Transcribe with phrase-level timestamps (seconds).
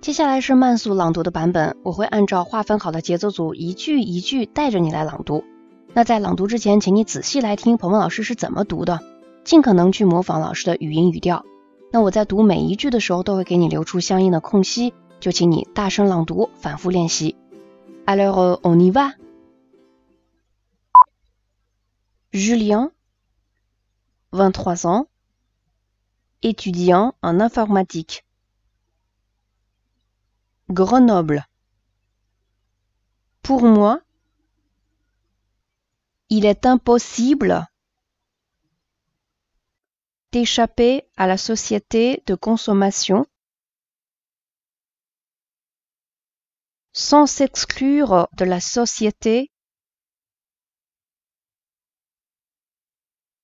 [0.00, 5.44] 接下来是慢速朗读的版本，我会按照划分好的节奏组，一句一句带着你来朗读。
[5.92, 9.00] 那在朗读之前，请你仔细来听鹏鹏老师是怎么读的，
[9.44, 11.44] 尽可能去模仿老师的语音语调。
[11.92, 17.36] 那我在读每一句的时候，都会给你留出相应的空隙，就请你大声朗读，反复练习。
[18.06, 19.12] Alors on y va.
[22.32, 22.90] Julien,
[24.30, 25.06] 23 ans,
[26.40, 28.20] étudiant en informatique.
[30.70, 31.44] Grenoble.
[33.42, 34.00] Pour moi,
[36.28, 37.66] il est impossible
[40.30, 43.26] d'échapper à la société de consommation
[46.92, 49.50] sans s'exclure de la société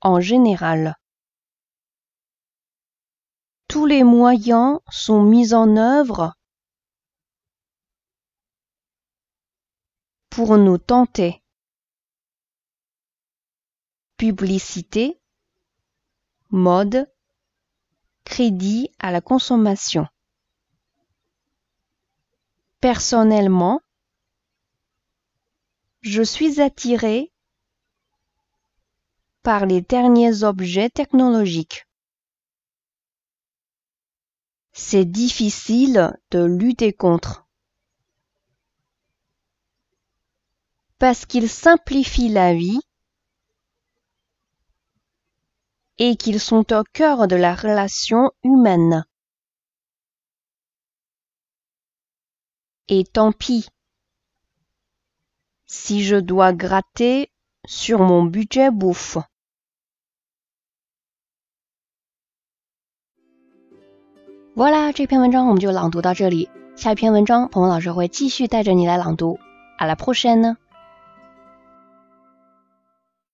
[0.00, 0.96] en général.
[3.68, 6.34] Tous les moyens sont mis en œuvre
[10.32, 11.42] pour nous tenter.
[14.16, 15.20] Publicité,
[16.48, 17.06] mode,
[18.24, 20.06] crédit à la consommation.
[22.80, 23.82] Personnellement,
[26.00, 27.30] je suis attiré
[29.42, 31.86] par les derniers objets technologiques.
[34.72, 37.41] C'est difficile de lutter contre.
[41.01, 42.79] Parce qu'ils simplifient la vie
[45.99, 49.05] et qu'ils sont au cœur de la relation humaine.
[52.87, 53.67] Et tant pis
[55.65, 57.29] si je dois gratter
[57.65, 59.17] sur mon budget bouffe.
[64.55, 66.49] Voilà，这篇文章我们就朗读到这里。
[66.75, 69.37] 下一篇文章，鹏鹏老师会继续带着你来朗读。
[69.77, 70.55] À la prochaine！